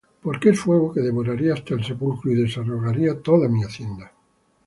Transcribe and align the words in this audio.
Porque 0.23 0.49
es 0.49 0.59
fuego 0.59 0.91
que 0.91 0.99
devoraría 0.99 1.53
hasta 1.53 1.75
el 1.75 1.83
sepulcro, 1.85 2.31
Y 2.31 2.33
desarraigaría 2.33 3.21
toda 3.21 3.47
mi 3.47 3.63
hacienda. 3.63 4.11